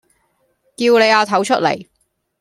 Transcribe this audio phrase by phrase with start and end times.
[0.77, 1.87] 叫你阿頭出嚟